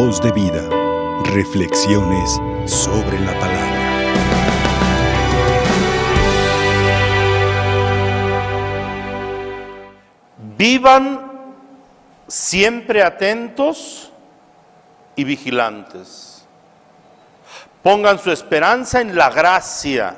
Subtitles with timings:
[0.00, 0.62] Voz de vida.
[1.24, 3.80] Reflexiones sobre la palabra.
[10.56, 11.32] Vivan
[12.28, 14.12] siempre atentos
[15.16, 16.46] y vigilantes.
[17.82, 20.16] Pongan su esperanza en la gracia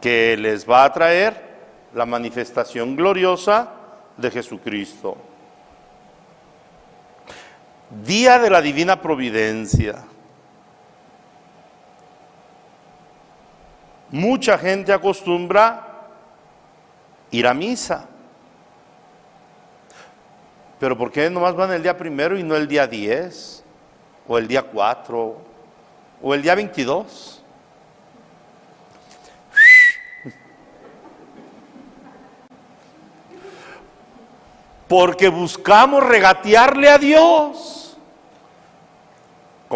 [0.00, 1.58] que les va a traer
[1.92, 3.68] la manifestación gloriosa
[4.16, 5.35] de Jesucristo.
[8.04, 10.04] Día de la Divina Providencia.
[14.10, 15.86] Mucha gente acostumbra
[17.30, 18.06] ir a misa.
[20.78, 23.64] Pero ¿por qué nomás van el día primero y no el día 10?
[24.28, 25.36] O el día 4?
[26.22, 27.42] O el día 22?
[34.86, 37.75] Porque buscamos regatearle a Dios.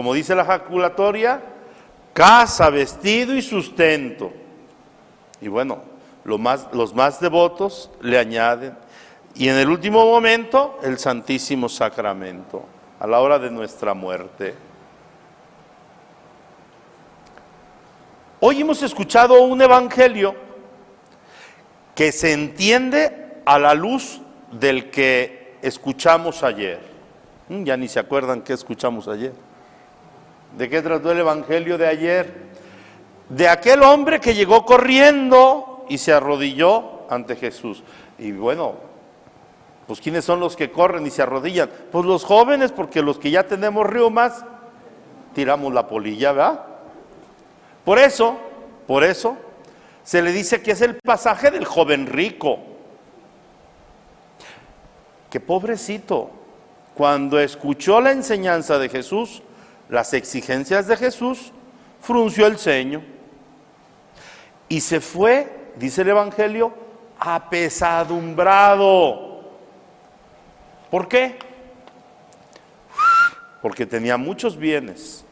[0.00, 1.42] Como dice la jaculatoria,
[2.14, 4.32] casa, vestido y sustento.
[5.42, 5.82] Y bueno,
[6.24, 8.74] los más devotos le añaden.
[9.34, 12.64] Y en el último momento, el Santísimo Sacramento,
[12.98, 14.54] a la hora de nuestra muerte.
[18.40, 20.34] Hoy hemos escuchado un evangelio
[21.94, 26.80] que se entiende a la luz del que escuchamos ayer.
[27.50, 29.49] Mm, ya ni se acuerdan qué escuchamos ayer.
[30.56, 32.50] ¿De qué trató el Evangelio de ayer?
[33.28, 37.82] De aquel hombre que llegó corriendo y se arrodilló ante Jesús.
[38.18, 38.74] Y bueno,
[39.86, 41.70] pues ¿quiénes son los que corren y se arrodillan?
[41.90, 44.44] Pues los jóvenes, porque los que ya tenemos más
[45.34, 46.64] tiramos la polilla, ¿verdad?
[47.84, 48.36] Por eso,
[48.86, 49.36] por eso,
[50.02, 52.58] se le dice que es el pasaje del joven rico
[55.30, 56.30] que pobrecito,
[56.94, 59.42] cuando escuchó la enseñanza de Jesús,
[59.90, 61.52] las exigencias de Jesús,
[62.00, 63.02] frunció el ceño
[64.68, 66.72] y se fue, dice el Evangelio,
[67.18, 69.40] apesadumbrado.
[70.90, 71.36] ¿Por qué?
[73.60, 75.24] Porque tenía muchos bienes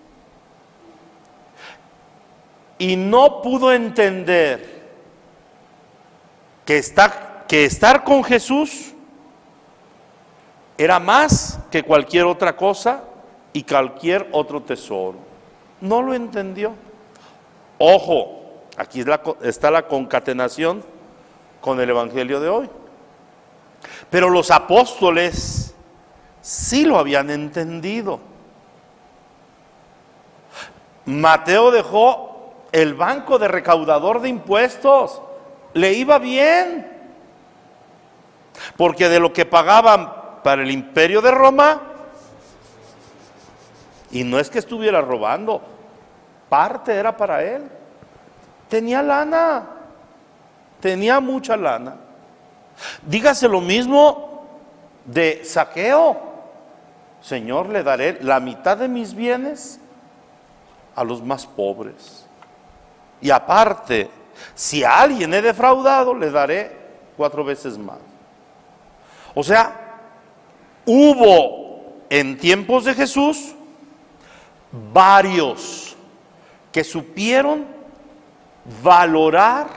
[2.79, 4.83] y no pudo entender
[6.65, 6.83] que,
[7.49, 8.93] que estar con Jesús
[10.77, 13.08] era más que cualquier otra cosa
[13.59, 15.17] y cualquier otro tesoro.
[15.81, 16.75] No lo entendió.
[17.77, 19.05] Ojo, aquí
[19.43, 20.85] está la concatenación
[21.61, 22.71] con el Evangelio de hoy.
[24.11, 25.75] Pero los apóstoles
[26.41, 28.21] sí lo habían entendido.
[31.05, 35.21] Mateo dejó el banco de recaudador de impuestos.
[35.75, 36.93] Le iba bien.
[38.77, 40.13] Porque de lo que pagaban
[40.45, 41.88] para el imperio de Roma.
[44.11, 45.61] Y no es que estuviera robando,
[46.49, 47.69] parte era para él.
[48.69, 49.67] Tenía lana,
[50.81, 51.97] tenía mucha lana.
[53.03, 54.47] Dígase lo mismo
[55.05, 56.29] de saqueo.
[57.21, 59.81] Señor, le daré la mitad de mis bienes
[60.95, 62.27] a los más pobres.
[63.21, 64.09] Y aparte,
[64.55, 66.77] si a alguien he defraudado, le daré
[67.17, 67.99] cuatro veces más.
[69.35, 69.89] O sea,
[70.91, 73.55] Hubo en tiempos de Jesús
[74.93, 75.97] varios
[76.73, 77.67] que supieron
[78.83, 79.69] valorar,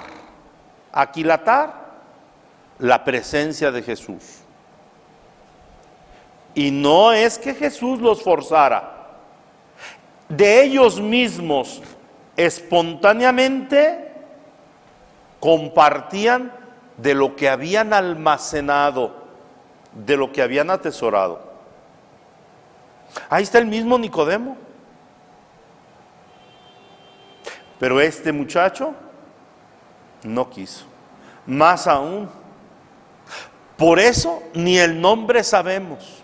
[0.91, 1.73] aquilatar
[2.79, 4.39] la presencia de Jesús.
[6.53, 8.97] Y no es que Jesús los forzara,
[10.27, 11.81] de ellos mismos
[12.35, 14.11] espontáneamente
[15.39, 16.51] compartían
[16.97, 19.21] de lo que habían almacenado
[19.93, 21.41] de lo que habían atesorado.
[23.29, 24.57] Ahí está el mismo Nicodemo.
[27.81, 28.93] Pero este muchacho
[30.21, 30.85] no quiso.
[31.47, 32.29] Más aún,
[33.75, 36.21] por eso ni el nombre sabemos.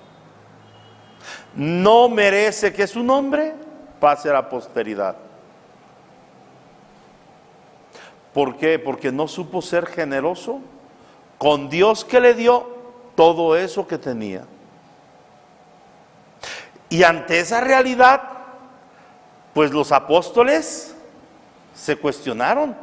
[1.55, 3.55] No merece que su nombre
[3.99, 5.15] pase a la posteridad.
[8.35, 8.77] ¿Por qué?
[8.77, 10.59] Porque no supo ser generoso
[11.39, 12.69] con Dios que le dio
[13.15, 14.45] todo eso que tenía.
[16.87, 18.21] Y ante esa realidad,
[19.55, 20.93] pues los apóstoles
[21.77, 22.75] se cuestionaron.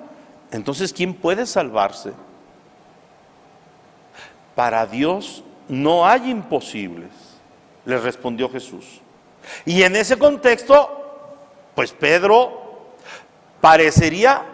[0.50, 2.12] Entonces, ¿quién puede salvarse?
[4.54, 7.10] Para Dios no hay imposibles,
[7.84, 9.00] les respondió Jesús.
[9.66, 11.34] Y en ese contexto,
[11.74, 12.94] pues Pedro
[13.60, 14.44] parecería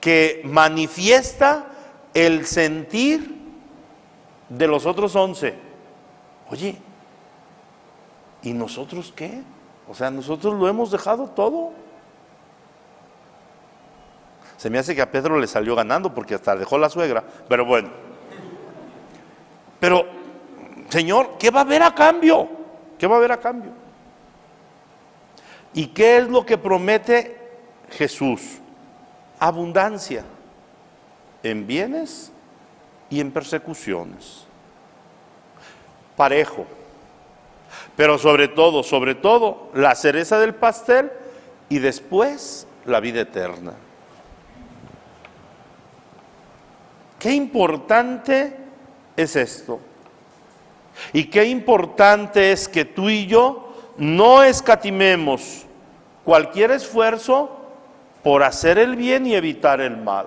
[0.00, 1.66] que manifiesta
[2.12, 3.38] el sentir
[4.48, 5.54] de los otros once,
[6.50, 6.76] oye,
[8.42, 9.42] ¿Y nosotros qué?
[9.88, 11.72] O sea, nosotros lo hemos dejado todo.
[14.60, 17.64] Se me hace que a Pedro le salió ganando porque hasta dejó la suegra, pero
[17.64, 17.88] bueno.
[19.80, 20.04] Pero,
[20.90, 22.46] Señor, ¿qué va a haber a cambio?
[22.98, 23.70] ¿Qué va a haber a cambio?
[25.72, 27.38] ¿Y qué es lo que promete
[27.92, 28.58] Jesús?
[29.38, 30.24] Abundancia
[31.42, 32.30] en bienes
[33.08, 34.44] y en persecuciones.
[36.18, 36.66] Parejo.
[37.96, 41.10] Pero sobre todo, sobre todo, la cereza del pastel
[41.70, 43.72] y después la vida eterna.
[47.20, 48.56] Qué importante
[49.14, 49.78] es esto.
[51.12, 55.66] Y qué importante es que tú y yo no escatimemos
[56.24, 57.60] cualquier esfuerzo
[58.22, 60.26] por hacer el bien y evitar el mal.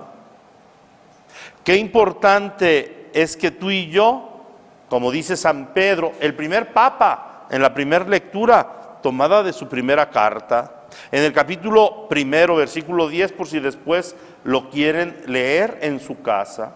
[1.64, 4.44] Qué importante es que tú y yo,
[4.88, 10.12] como dice San Pedro, el primer papa en la primera lectura tomada de su primera
[10.12, 16.22] carta, en el capítulo primero, versículo 10, por si después lo quieren leer en su
[16.22, 16.76] casa,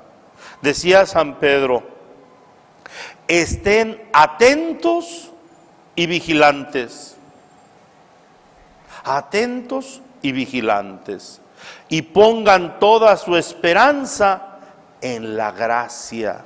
[0.61, 1.83] decía San Pedro,
[3.27, 5.31] estén atentos
[5.95, 7.17] y vigilantes,
[9.03, 11.41] atentos y vigilantes,
[11.89, 14.59] y pongan toda su esperanza
[15.01, 16.45] en la gracia.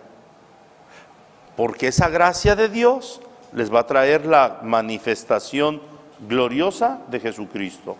[1.55, 3.21] Porque esa gracia de Dios
[3.53, 5.81] les va a traer la manifestación
[6.27, 7.97] gloriosa de Jesucristo.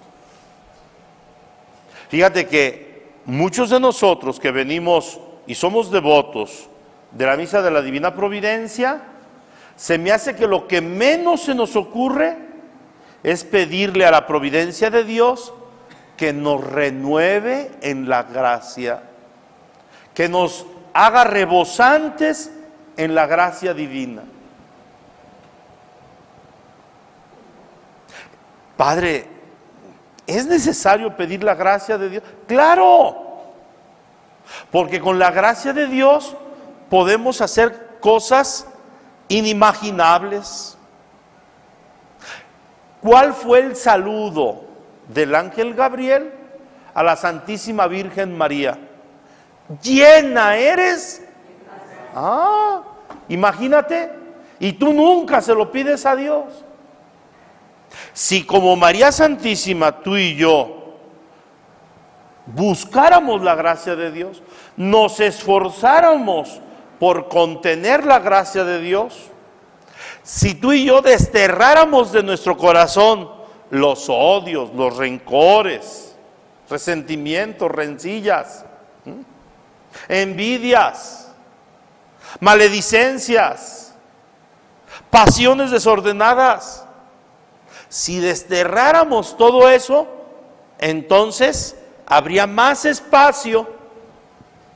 [2.10, 5.20] Fíjate que muchos de nosotros que venimos
[5.52, 6.70] y somos devotos
[7.12, 9.02] de la misa de la Divina Providencia,
[9.76, 12.38] se me hace que lo que menos se nos ocurre
[13.22, 15.54] es pedirle a la providencia de Dios
[16.16, 19.04] que nos renueve en la gracia
[20.14, 22.50] que nos haga rebosantes
[22.96, 24.24] en la gracia divina.
[28.78, 29.26] Padre,
[30.26, 32.24] ¿es necesario pedir la gracia de Dios?
[32.48, 33.31] Claro,
[34.72, 36.36] porque con la gracia de Dios
[36.90, 38.68] podemos hacer cosas
[39.28, 40.78] inimaginables.
[43.02, 44.64] ¿Cuál fue el saludo
[45.08, 46.34] del ángel Gabriel
[46.94, 48.78] a la Santísima Virgen María?
[49.82, 51.24] llena eres.
[52.14, 52.82] Ah,
[53.30, 54.12] imagínate.
[54.60, 56.46] Y tú nunca se lo pides a Dios.
[58.14, 60.81] Si como María Santísima tú y yo
[62.56, 64.42] buscáramos la gracia de Dios,
[64.78, 66.62] nos esforzáramos
[67.00, 69.32] por contener la gracia de Dios,
[70.24, 73.30] si tú y yo desterráramos de nuestro corazón
[73.72, 76.16] los odios, los rencores,
[76.70, 78.66] resentimientos, rencillas,
[80.08, 81.32] envidias,
[82.40, 83.96] maledicencias,
[85.10, 86.86] pasiones desordenadas.
[87.90, 90.08] Si desterráramos todo eso,
[90.80, 93.68] entonces habría más espacio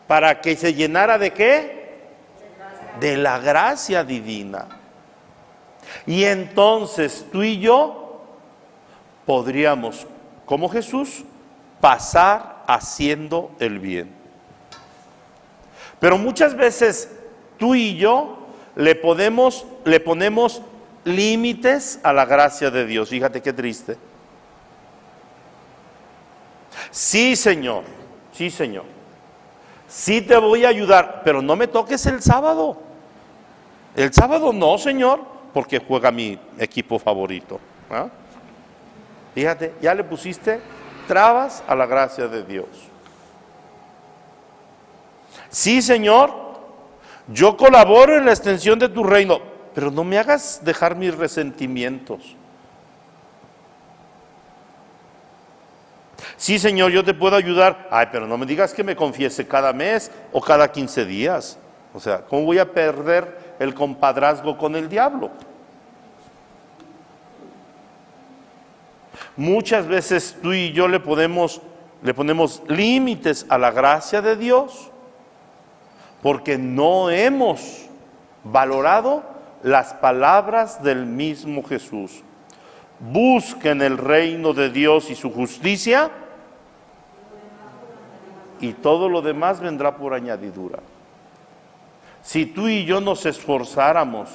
[0.07, 1.95] para que se llenara de qué?
[2.99, 4.67] De la gracia divina.
[6.05, 8.21] Y entonces tú y yo
[9.25, 10.07] podríamos,
[10.45, 11.23] como Jesús,
[11.81, 14.11] pasar haciendo el bien.
[15.99, 17.11] Pero muchas veces
[17.57, 18.37] tú y yo
[18.75, 20.61] le, podemos, le ponemos
[21.03, 23.09] límites a la gracia de Dios.
[23.09, 23.97] Fíjate qué triste.
[26.91, 27.83] Sí, Señor,
[28.33, 28.85] sí, Señor.
[29.87, 32.77] Sí te voy a ayudar, pero no me toques el sábado.
[33.95, 35.21] El sábado no, Señor,
[35.53, 37.59] porque juega mi equipo favorito.
[37.89, 38.07] ¿ah?
[39.33, 40.59] Fíjate, ya le pusiste
[41.07, 42.67] trabas a la gracia de Dios.
[45.49, 46.33] Sí, Señor,
[47.27, 49.39] yo colaboro en la extensión de tu reino,
[49.73, 52.35] pero no me hagas dejar mis resentimientos.
[56.37, 57.87] Sí, Señor, yo te puedo ayudar.
[57.91, 61.57] Ay, pero no me digas que me confiese cada mes o cada 15 días.
[61.93, 65.31] O sea, ¿cómo voy a perder el compadrazgo con el diablo?
[69.37, 71.61] Muchas veces tú y yo le podemos
[72.05, 74.91] le ponemos límites a la gracia de Dios
[76.21, 77.87] porque no hemos
[78.43, 79.23] valorado
[79.63, 82.21] las palabras del mismo Jesús.
[82.99, 86.11] Busquen el reino de Dios y su justicia
[88.59, 90.79] y todo lo demás vendrá por añadidura.
[92.23, 94.29] Si tú y yo nos esforzáramos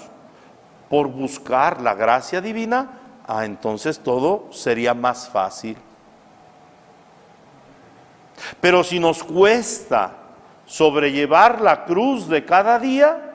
[0.89, 5.77] por buscar la gracia divina, ah, entonces todo sería más fácil.
[8.61, 10.13] Pero si nos cuesta
[10.67, 13.33] sobrellevar la cruz de cada día,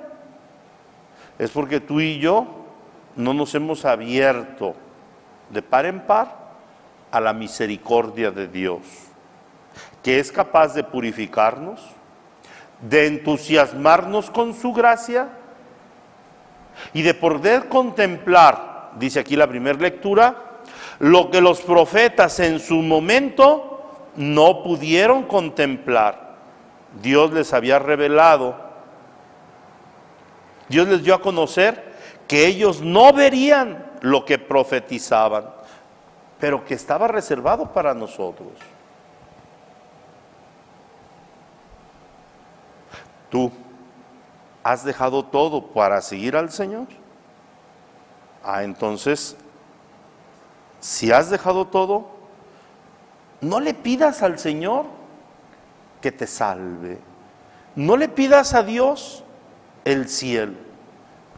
[1.37, 2.45] es porque tú y yo
[3.15, 4.75] no nos hemos abierto
[5.49, 6.45] de par en par
[7.11, 8.81] a la misericordia de Dios,
[10.03, 11.81] que es capaz de purificarnos,
[12.81, 15.29] de entusiasmarnos con su gracia
[16.93, 20.35] y de poder contemplar, dice aquí la primera lectura,
[20.99, 26.35] lo que los profetas en su momento no pudieron contemplar.
[27.01, 28.55] Dios les había revelado,
[30.69, 31.95] Dios les dio a conocer
[32.27, 35.45] que ellos no verían lo que profetizaban,
[36.39, 38.51] pero que estaba reservado para nosotros.
[43.31, 43.51] Tú
[44.63, 46.85] has dejado todo para seguir al Señor.
[48.43, 49.35] Ah, entonces,
[50.79, 52.05] si has dejado todo,
[53.41, 54.85] no le pidas al Señor
[55.99, 56.99] que te salve.
[57.75, 59.23] No le pidas a Dios
[59.83, 60.53] el cielo.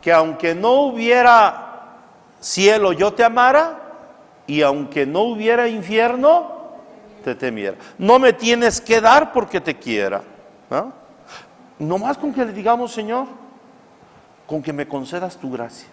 [0.02, 1.67] Que aunque no hubiera
[2.39, 3.79] cielo yo te amara
[4.46, 6.58] y aunque no hubiera infierno
[7.24, 7.75] te temiera.
[7.98, 10.22] No me tienes que dar porque te quiera.
[10.70, 10.94] ¿no?
[11.79, 13.27] No más con que le digamos, Señor,
[14.46, 15.89] con que me concedas tu gracia.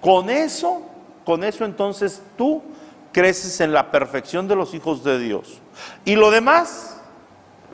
[0.00, 0.82] Con eso,
[1.24, 2.62] con eso entonces tú
[3.12, 5.60] creces en la perfección de los hijos de Dios.
[6.04, 7.00] Y lo demás,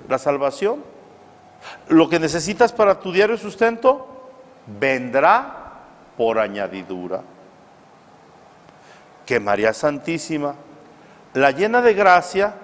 [0.08, 0.84] la salvación,
[1.88, 4.06] lo que necesitas para tu diario sustento,
[4.78, 5.61] vendrá
[6.16, 7.22] por añadidura.
[9.26, 10.54] Que María Santísima,
[11.34, 12.54] la llena de gracia,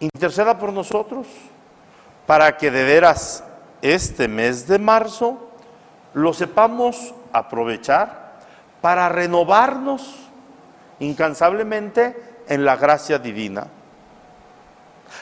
[0.00, 1.26] interceda por nosotros
[2.26, 3.44] para que de veras
[3.82, 5.50] este mes de marzo
[6.14, 8.40] lo sepamos aprovechar
[8.80, 10.16] para renovarnos
[10.98, 12.16] incansablemente
[12.48, 13.66] en la gracia divina.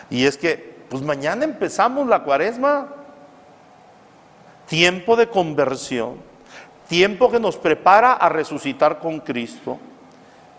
[0.08, 2.88] Y es que, pues mañana empezamos la cuaresma,
[4.66, 6.29] tiempo de conversión,
[6.90, 9.78] tiempo que nos prepara a resucitar con Cristo.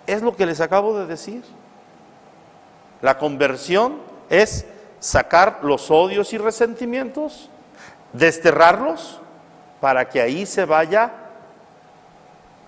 [0.07, 1.43] Es lo que les acabo de decir.
[3.01, 3.97] La conversión
[4.29, 4.65] es
[5.01, 7.49] sacar los odios y resentimientos,
[8.13, 9.19] desterrarlos,
[9.81, 11.11] para que ahí se vaya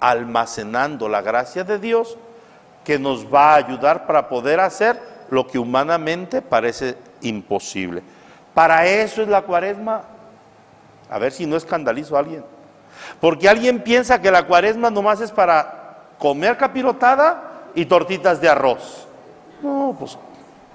[0.01, 2.17] almacenando la gracia de Dios
[2.83, 8.03] que nos va a ayudar para poder hacer lo que humanamente parece imposible.
[8.53, 10.03] Para eso es la cuaresma.
[11.09, 12.52] A ver si no escandalizo a alguien.
[13.19, 19.07] Porque alguien piensa que la cuaresma nomás es para comer capirotada y tortitas de arroz.
[19.61, 20.17] No, pues,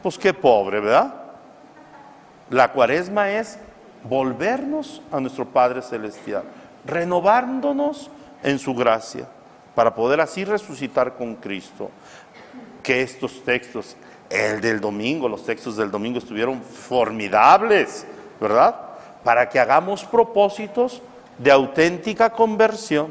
[0.03, 1.15] pues qué pobre, ¿verdad?
[2.51, 3.59] La cuaresma es
[4.05, 6.45] volvernos a nuestro Padre Celestial,
[6.85, 8.11] renovándonos
[8.43, 9.27] en su gracia,
[9.75, 11.91] para poder así resucitar con Cristo.
[12.83, 13.97] Que estos textos,
[14.31, 18.07] el del domingo, los textos del domingo estuvieron formidables,
[18.41, 18.75] ¿verdad?
[19.23, 21.03] Para que hagamos propósitos
[21.39, 23.09] de auténtica conversión.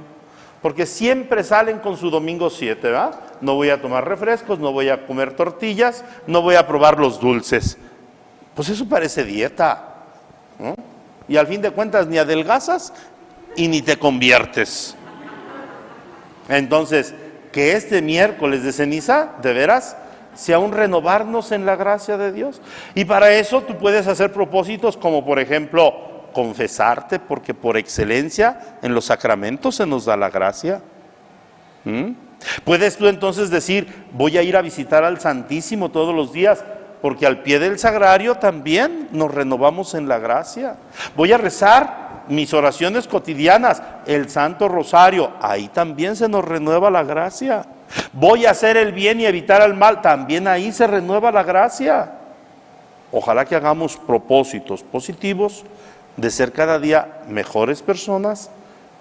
[0.62, 3.20] Porque siempre salen con su domingo 7, ¿verdad?
[3.42, 7.20] No voy a tomar refrescos, no voy a comer tortillas, no voy a probar los
[7.20, 7.78] dulces.
[8.56, 9.96] Pues eso parece dieta.
[11.28, 12.94] Y al fin de cuentas ni adelgazas
[13.56, 14.96] y ni te conviertes.
[16.50, 17.14] Entonces,
[17.52, 19.98] que este miércoles de ceniza, de veras,
[20.34, 22.62] sea un renovarnos en la gracia de Dios.
[22.96, 28.94] Y para eso tú puedes hacer propósitos como por ejemplo confesarte, porque por excelencia en
[28.94, 30.82] los sacramentos se nos da la gracia.
[32.64, 36.64] Puedes tú entonces decir, voy a ir a visitar al Santísimo todos los días
[37.02, 40.76] porque al pie del sagrario también nos renovamos en la gracia.
[41.16, 47.04] Voy a rezar mis oraciones cotidianas, el Santo Rosario, ahí también se nos renueva la
[47.04, 47.66] gracia.
[48.12, 52.12] Voy a hacer el bien y evitar el mal, también ahí se renueva la gracia.
[53.12, 55.64] Ojalá que hagamos propósitos positivos
[56.18, 58.50] de ser cada día mejores personas,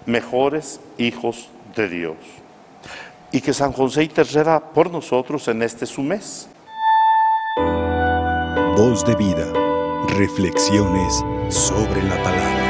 [0.05, 2.17] mejores hijos de Dios.
[3.31, 6.47] Y que San José interceda por nosotros en este su mes.
[8.77, 9.51] Voz de vida.
[10.07, 12.66] Reflexiones sobre la palabra.